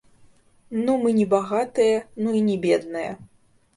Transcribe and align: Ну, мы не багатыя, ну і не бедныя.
Ну, 0.85 0.95
мы 1.03 1.11
не 1.19 1.27
багатыя, 1.33 1.99
ну 2.25 2.33
і 2.41 2.45
не 2.49 2.57
бедныя. 2.65 3.11